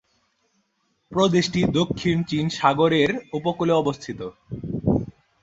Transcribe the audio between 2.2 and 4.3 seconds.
চীন সাগরের উপকূলে অবস্থিত।